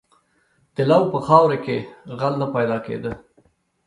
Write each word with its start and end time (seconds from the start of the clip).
•د 0.75 0.77
لو 0.89 1.01
په 1.13 1.17
خاوره 1.27 1.57
کې 1.65 1.77
غل 2.19 2.33
نه 2.41 2.47
پیدا 2.55 2.77
کېده. 2.85 3.11